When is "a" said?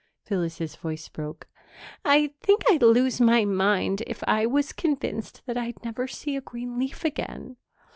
6.35-6.41